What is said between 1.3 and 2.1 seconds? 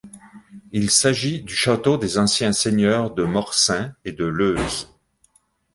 du château